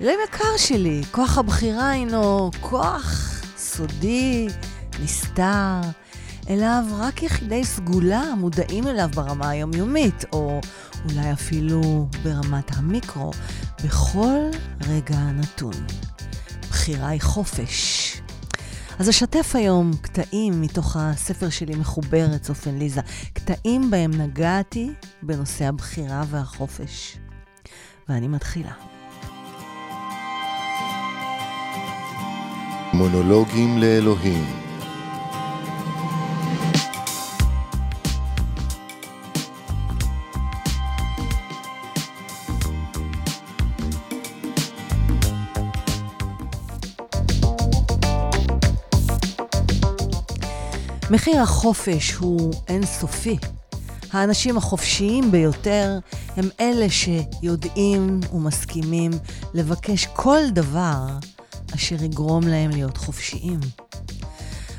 [0.00, 4.48] אלוהים יקר שלי, כוח הבחירה הינו כוח סודי,
[5.02, 5.80] נסתר,
[6.48, 10.60] אליו רק יחידי סגולה מודעים אליו ברמה היומיומית, או
[11.04, 13.30] אולי אפילו ברמת המיקרו,
[13.84, 14.38] בכל
[14.88, 15.74] רגע נתון.
[16.60, 18.22] בחירה היא חופש.
[18.98, 23.00] אז אשתף היום קטעים מתוך הספר שלי מחוברת, צופן ליזה,
[23.32, 24.90] קטעים בהם נגעתי
[25.22, 27.18] בנושא הבחירה והחופש.
[28.08, 28.97] ואני מתחילה.
[32.98, 34.44] מונולוגים לאלוהים
[51.10, 53.36] מחיר החופש הוא אינסופי.
[54.12, 55.98] האנשים החופשיים ביותר
[56.36, 59.10] הם אלה שיודעים ומסכימים
[59.54, 61.06] לבקש כל דבר
[61.74, 63.60] אשר יגרום להם להיות חופשיים.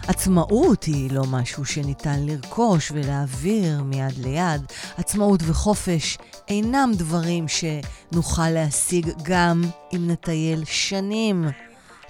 [0.08, 4.62] עצמאות היא לא משהו שניתן לרכוש ולהעביר מיד ליד.
[4.98, 9.64] עצמאות וחופש אינם דברים שנוכל להשיג גם
[9.96, 11.46] אם נטייל שנים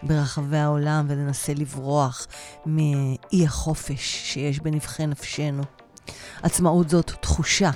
[0.04, 2.28] ברחבי העולם וננסה לברוח
[2.66, 5.64] מאי החופש שיש בנבחי נפשנו.
[6.44, 7.72] עצמאות זאת תחושה,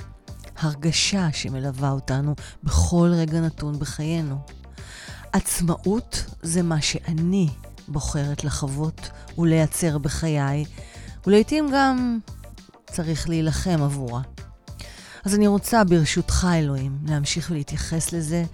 [0.58, 4.36] הרגשה שמלווה אותנו בכל רגע נתון בחיינו.
[5.34, 7.48] עצמאות זה מה שאני
[7.88, 10.64] בוחרת לחוות ולייצר בחיי,
[11.26, 12.18] ולעיתים גם
[12.86, 14.22] צריך להילחם עבורה.
[15.24, 18.44] אז אני רוצה, ברשותך, אלוהים, להמשיך ולהתייחס לזה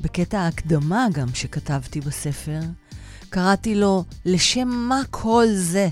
[0.00, 2.60] בקטע ההקדמה גם שכתבתי בספר.
[3.30, 5.88] קראתי לו לשם מה כל זה.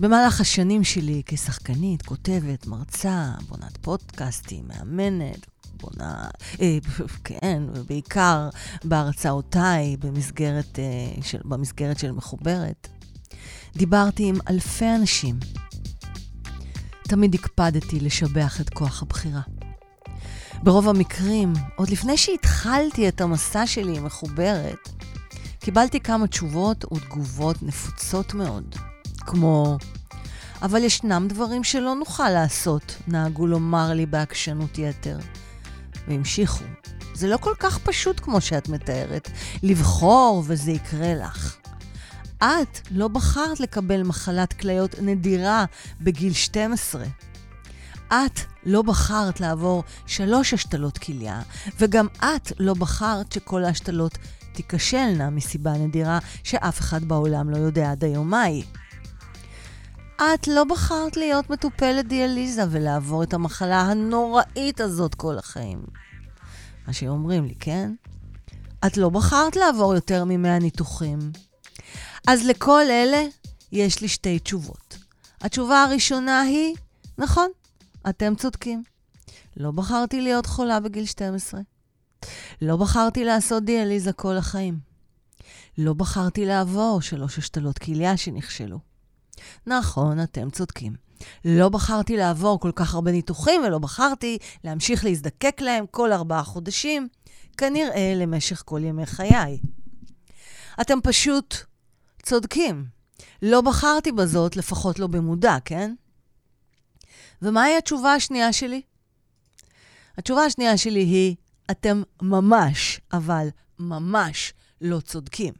[0.00, 5.46] במהלך השנים שלי כשחקנית, כותבת, מרצה, בונת פודקאסטים, מאמנת,
[5.80, 6.28] בונה,
[6.60, 6.78] אה,
[7.24, 8.48] כן, ובעיקר
[8.84, 12.88] בהרצאותיי במסגרת, אה, של, במסגרת של מחוברת,
[13.76, 15.38] דיברתי עם אלפי אנשים.
[17.02, 19.40] תמיד הקפדתי לשבח את כוח הבחירה.
[20.62, 24.88] ברוב המקרים, עוד לפני שהתחלתי את המסע שלי עם מחוברת,
[25.60, 28.74] קיבלתי כמה תשובות ותגובות נפוצות מאוד,
[29.18, 29.78] כמו,
[30.62, 35.18] אבל ישנם דברים שלא נוכל לעשות, נהגו לומר לי בעקשנות יתר.
[36.08, 36.64] והמשיכו.
[37.14, 39.30] זה לא כל כך פשוט כמו שאת מתארת,
[39.62, 41.56] לבחור וזה יקרה לך.
[42.38, 45.64] את לא בחרת לקבל מחלת כליות נדירה
[46.00, 47.04] בגיל 12.
[48.08, 51.42] את לא בחרת לעבור שלוש השתלות כליה,
[51.78, 54.18] וגם את לא בחרת שכל ההשתלות
[54.52, 58.62] תיכשלנה מסיבה נדירה שאף אחד בעולם לא יודע עד היום מהי.
[60.20, 65.82] את לא בחרת להיות מטופלת דיאליזה ולעבור את המחלה הנוראית הזאת כל החיים.
[66.86, 67.94] מה שאומרים לי, כן?
[68.86, 71.18] את לא בחרת לעבור יותר מ-100 ניתוחים.
[72.26, 73.22] אז לכל אלה
[73.72, 74.98] יש לי שתי תשובות.
[75.40, 76.76] התשובה הראשונה היא,
[77.18, 77.48] נכון,
[78.08, 78.82] אתם צודקים.
[79.56, 81.60] לא בחרתי להיות חולה בגיל 12.
[82.62, 84.78] לא בחרתי לעשות דיאליזה כל החיים.
[85.78, 88.89] לא בחרתי לעבור שלוש השתלות כליה שנכשלו.
[89.66, 90.94] נכון, אתם צודקים.
[91.44, 97.08] לא בחרתי לעבור כל כך הרבה ניתוחים ולא בחרתי להמשיך להזדקק להם כל ארבעה חודשים,
[97.56, 99.58] כנראה למשך כל ימי חיי.
[100.80, 101.54] אתם פשוט
[102.22, 102.84] צודקים.
[103.42, 105.94] לא בחרתי בזאת, לפחות לא במודע, כן?
[107.42, 108.82] ומהי התשובה השנייה שלי?
[110.16, 111.36] התשובה השנייה שלי היא,
[111.70, 113.48] אתם ממש, אבל
[113.78, 115.54] ממש לא צודקים.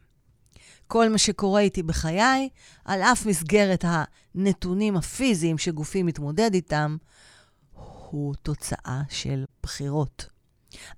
[0.87, 2.49] כל מה שקורה איתי בחיי,
[2.85, 6.97] על אף מסגרת הנתונים הפיזיים שגופי מתמודד איתם,
[8.09, 10.25] הוא תוצאה של בחירות.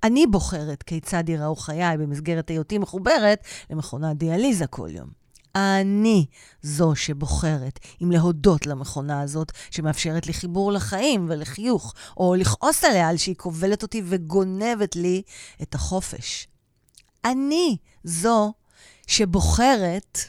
[0.03, 5.23] אני בוחרת כיצד ייראו חיי במסגרת היותי מחוברת למכונת דיאליזה כל יום.
[5.55, 6.25] אני
[6.61, 13.17] זו שבוחרת אם להודות למכונה הזאת, שמאפשרת לי חיבור לחיים ולחיוך, או לכעוס עליה על
[13.17, 15.21] שהיא כובלת אותי וגונבת לי
[15.61, 16.47] את החופש.
[17.25, 18.53] אני זו
[19.07, 20.19] שבוחרת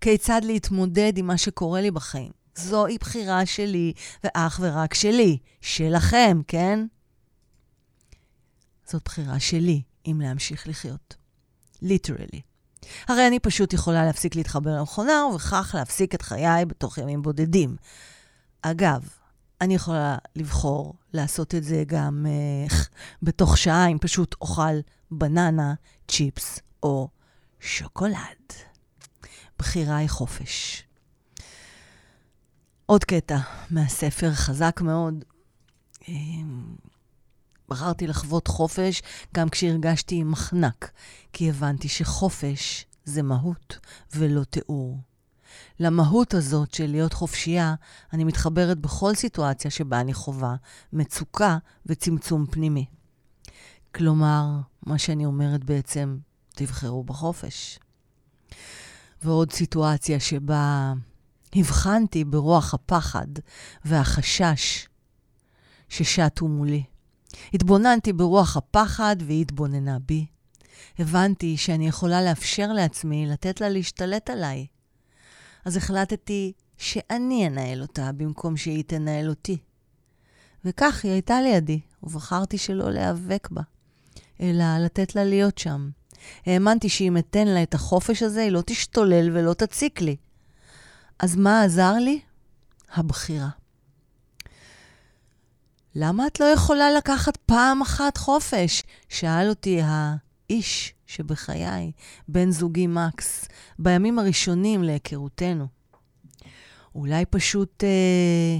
[0.00, 2.32] כיצד להתמודד עם מה שקורה לי בחיים.
[2.54, 3.92] זוהי בחירה שלי
[4.24, 6.86] ואך ורק שלי, שלכם, כן?
[8.86, 11.16] זאת בחירה שלי אם להמשיך לחיות.
[11.82, 12.40] ליטרלי.
[13.08, 17.76] הרי אני פשוט יכולה להפסיק להתחבר למכונה, ובכך להפסיק את חיי בתוך ימים בודדים.
[18.62, 19.08] אגב,
[19.60, 22.26] אני יכולה לבחור לעשות את זה גם
[22.68, 22.72] uh,
[23.22, 24.80] בתוך שעה, אם פשוט אוכל
[25.10, 25.74] בננה,
[26.08, 27.08] צ'יפס או
[27.64, 28.52] שוקולד.
[29.58, 30.82] בחירה היא חופש.
[32.86, 33.38] עוד קטע
[33.70, 35.24] מהספר חזק מאוד.
[36.08, 36.76] אמ,
[37.68, 39.02] בחרתי לחוות חופש
[39.34, 40.90] גם כשהרגשתי מחנק,
[41.32, 43.78] כי הבנתי שחופש זה מהות
[44.14, 44.98] ולא תיאור.
[45.80, 47.74] למהות הזאת של להיות חופשייה,
[48.12, 50.56] אני מתחברת בכל סיטואציה שבה אני חווה
[50.92, 52.86] מצוקה וצמצום פנימי.
[53.94, 54.46] כלומר,
[54.86, 56.18] מה שאני אומרת בעצם,
[56.54, 57.78] תבחרו בחופש.
[59.22, 60.92] ועוד סיטואציה שבה
[61.54, 63.26] הבחנתי ברוח הפחד
[63.84, 64.88] והחשש
[65.88, 66.84] ששטו מולי.
[67.54, 70.26] התבוננתי ברוח הפחד והיא התבוננה בי.
[70.98, 74.66] הבנתי שאני יכולה לאפשר לעצמי לתת לה להשתלט עליי.
[75.64, 79.58] אז החלטתי שאני אנהל אותה במקום שהיא תנהל אותי.
[80.64, 83.62] וכך היא הייתה לידי, ובחרתי שלא להיאבק בה,
[84.40, 85.90] אלא לתת לה להיות שם.
[86.46, 90.16] האמנתי שאם אתן לה את החופש הזה, היא לא תשתולל ולא תציק לי.
[91.18, 92.20] אז מה עזר לי?
[92.94, 93.48] הבחירה.
[95.94, 98.82] למה את לא יכולה לקחת פעם אחת חופש?
[99.08, 101.92] שאל אותי האיש שבחיי,
[102.28, 103.48] בן זוגי מקס,
[103.78, 105.66] בימים הראשונים להיכרותנו.
[106.94, 108.58] אולי פשוט, אה,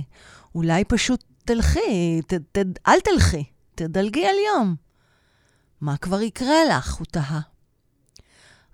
[0.54, 3.44] אולי פשוט תלכי, ת, ת, אל תלכי,
[3.74, 4.74] תדלגי על יום.
[5.80, 6.94] מה כבר יקרה לך?
[6.94, 7.53] הוא תהה.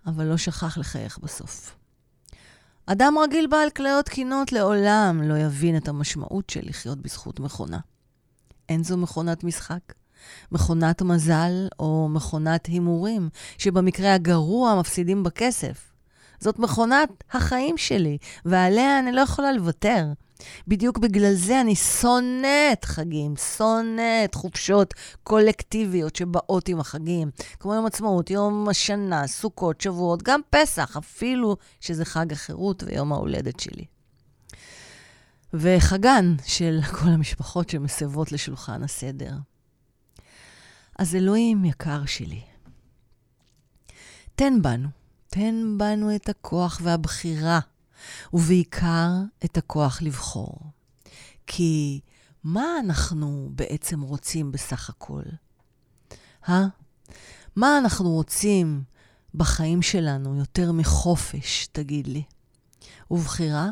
[0.07, 1.77] אבל לא שכח לחייך בסוף.
[2.87, 7.79] אדם רגיל בעל כליות קינות לעולם לא יבין את המשמעות של לחיות בזכות מכונה.
[8.69, 9.81] אין זו מכונת משחק.
[10.53, 15.93] מכונת מזל או מכונת הימורים, שבמקרה הגרוע מפסידים בכסף.
[16.41, 20.07] זאת מכונת החיים שלי, ועליה אני לא יכולה לוותר.
[20.69, 28.31] בדיוק בגלל זה אני שונאת חגים, שונאת חופשות קולקטיביות שבאות עם החגים, כמו יום עצמאות,
[28.31, 33.85] יום השנה, סוכות, שבועות, גם פסח, אפילו שזה חג החירות ויום ההולדת שלי.
[35.55, 39.33] וחגן של כל המשפחות שמסבות לשולחן הסדר.
[40.99, 42.41] אז אלוהים יקר שלי,
[44.35, 44.89] תן בנו,
[45.29, 47.61] תן בנו את הכוח והבחירה,
[48.33, 49.09] ובעיקר
[49.45, 50.59] את הכוח לבחור.
[51.47, 52.01] כי
[52.45, 55.23] מה אנחנו בעצם רוצים בסך הכל?
[56.49, 56.67] אה?
[57.57, 58.83] מה אנחנו רוצים
[59.35, 62.23] בחיים שלנו יותר מחופש, תגיד לי?
[63.11, 63.69] ובחירה?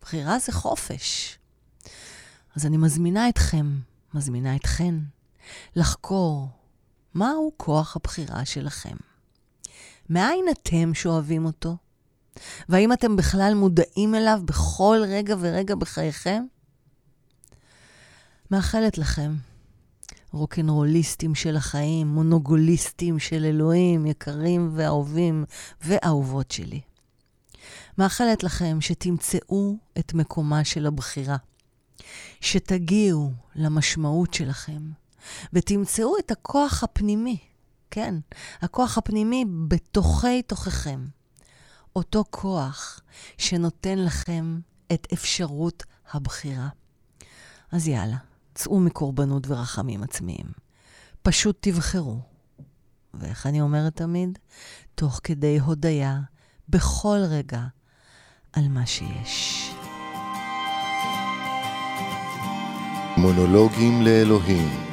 [0.00, 1.38] בחירה זה חופש.
[2.56, 3.78] אז אני מזמינה אתכם,
[4.14, 4.94] מזמינה אתכן,
[5.76, 6.48] לחקור
[7.14, 8.96] מהו כוח הבחירה שלכם.
[10.10, 11.76] מאין אתם שואבים אותו?
[12.68, 16.44] והאם אתם בכלל מודעים אליו בכל רגע ורגע בחייכם?
[18.50, 19.34] מאחלת לכם,
[20.32, 25.44] רוקנרוליסטים של החיים, מונוגוליסטים של אלוהים, יקרים ואהובים
[25.80, 26.80] ואהובות שלי.
[27.98, 31.36] מאחלת לכם שתמצאו את מקומה של הבחירה,
[32.40, 34.82] שתגיעו למשמעות שלכם,
[35.52, 37.38] ותמצאו את הכוח הפנימי,
[37.90, 38.14] כן,
[38.60, 41.17] הכוח הפנימי בתוכי תוככם.
[41.98, 43.00] אותו כוח
[43.38, 44.60] שנותן לכם
[44.92, 46.68] את אפשרות הבחירה.
[47.72, 48.16] אז יאללה,
[48.54, 50.46] צאו מקורבנות ורחמים עצמיים.
[51.22, 52.20] פשוט תבחרו.
[53.14, 54.38] ואיך אני אומרת תמיד?
[54.94, 56.20] תוך כדי הודיה,
[56.68, 57.62] בכל רגע,
[58.52, 59.70] על מה שיש.
[63.16, 64.87] מונולוגים לאלוהים